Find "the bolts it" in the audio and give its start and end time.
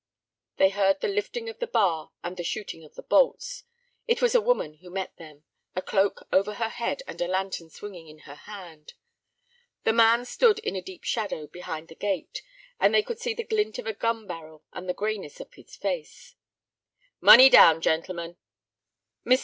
2.95-4.19